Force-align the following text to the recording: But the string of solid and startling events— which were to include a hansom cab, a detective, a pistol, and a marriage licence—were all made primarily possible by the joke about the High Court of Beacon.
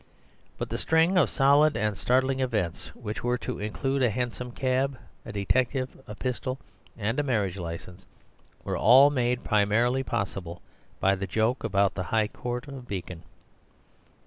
But 0.57 0.69
the 0.69 0.79
string 0.79 1.15
of 1.15 1.29
solid 1.29 1.77
and 1.77 1.95
startling 1.95 2.39
events— 2.39 2.87
which 2.95 3.23
were 3.23 3.37
to 3.37 3.59
include 3.59 4.01
a 4.01 4.09
hansom 4.09 4.51
cab, 4.51 4.97
a 5.27 5.31
detective, 5.31 5.95
a 6.07 6.15
pistol, 6.15 6.57
and 6.97 7.19
a 7.19 7.23
marriage 7.23 7.57
licence—were 7.57 8.77
all 8.77 9.11
made 9.11 9.43
primarily 9.43 10.01
possible 10.01 10.63
by 10.99 11.13
the 11.13 11.27
joke 11.27 11.63
about 11.63 11.93
the 11.93 12.05
High 12.09 12.29
Court 12.29 12.67
of 12.67 12.87
Beacon. 12.87 13.21